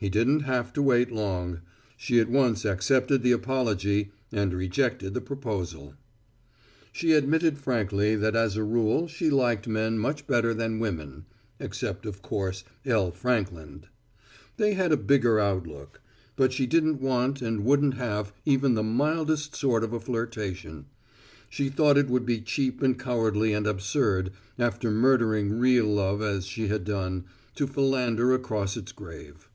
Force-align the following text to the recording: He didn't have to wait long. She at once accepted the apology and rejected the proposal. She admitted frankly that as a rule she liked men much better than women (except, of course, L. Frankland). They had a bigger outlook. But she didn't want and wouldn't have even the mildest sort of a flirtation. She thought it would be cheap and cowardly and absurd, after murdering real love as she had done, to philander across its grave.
He 0.00 0.08
didn't 0.08 0.40
have 0.40 0.72
to 0.72 0.82
wait 0.82 1.12
long. 1.12 1.60
She 1.98 2.20
at 2.20 2.30
once 2.30 2.64
accepted 2.64 3.22
the 3.22 3.32
apology 3.32 4.12
and 4.32 4.54
rejected 4.54 5.12
the 5.12 5.20
proposal. 5.20 5.92
She 6.90 7.12
admitted 7.12 7.58
frankly 7.58 8.16
that 8.16 8.34
as 8.34 8.56
a 8.56 8.64
rule 8.64 9.08
she 9.08 9.28
liked 9.28 9.68
men 9.68 9.98
much 9.98 10.26
better 10.26 10.54
than 10.54 10.78
women 10.78 11.26
(except, 11.58 12.06
of 12.06 12.22
course, 12.22 12.64
L. 12.86 13.10
Frankland). 13.12 13.88
They 14.56 14.72
had 14.72 14.90
a 14.90 14.96
bigger 14.96 15.38
outlook. 15.38 16.00
But 16.34 16.54
she 16.54 16.64
didn't 16.66 16.98
want 17.02 17.42
and 17.42 17.62
wouldn't 17.66 17.98
have 17.98 18.32
even 18.46 18.72
the 18.72 18.82
mildest 18.82 19.54
sort 19.54 19.84
of 19.84 19.92
a 19.92 20.00
flirtation. 20.00 20.86
She 21.50 21.68
thought 21.68 21.98
it 21.98 22.08
would 22.08 22.24
be 22.24 22.40
cheap 22.40 22.80
and 22.82 22.98
cowardly 22.98 23.52
and 23.52 23.66
absurd, 23.66 24.32
after 24.58 24.90
murdering 24.90 25.58
real 25.58 25.84
love 25.88 26.22
as 26.22 26.46
she 26.46 26.68
had 26.68 26.84
done, 26.84 27.24
to 27.56 27.66
philander 27.66 28.32
across 28.32 28.78
its 28.78 28.92
grave. 28.92 29.46